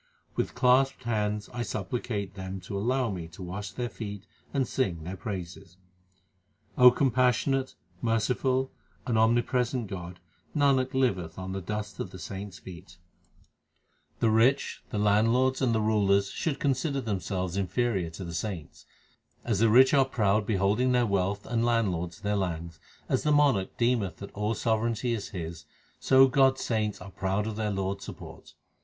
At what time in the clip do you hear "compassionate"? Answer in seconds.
6.89-7.75